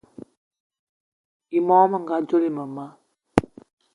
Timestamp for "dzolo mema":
2.27-2.85